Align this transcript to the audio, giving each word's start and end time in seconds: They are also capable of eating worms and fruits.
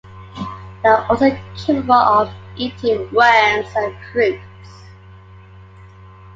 They 0.81 0.89
are 0.89 1.05
also 1.11 1.29
capable 1.55 1.93
of 1.93 2.33
eating 2.57 3.01
worms 3.13 3.67
and 3.75 3.95
fruits. 4.11 4.41